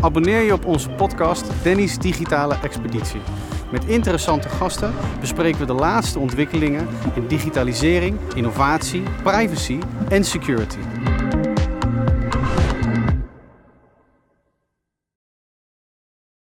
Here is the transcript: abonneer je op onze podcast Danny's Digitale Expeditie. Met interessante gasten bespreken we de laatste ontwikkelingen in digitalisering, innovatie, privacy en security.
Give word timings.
abonneer 0.00 0.42
je 0.42 0.52
op 0.52 0.64
onze 0.64 0.90
podcast 0.90 1.44
Danny's 1.62 1.98
Digitale 1.98 2.56
Expeditie. 2.62 3.20
Met 3.70 3.84
interessante 3.84 4.48
gasten 4.48 4.92
bespreken 5.20 5.60
we 5.60 5.66
de 5.66 5.72
laatste 5.72 6.18
ontwikkelingen 6.18 6.88
in 7.14 7.26
digitalisering, 7.26 8.18
innovatie, 8.34 9.02
privacy 9.22 9.78
en 10.08 10.24
security. 10.24 10.78